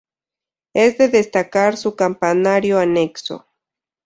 Es 0.73 0.97
de 0.97 1.09
destacar 1.09 1.77
su 1.77 1.95
campanario 1.95 2.79
anexo. 2.79 3.45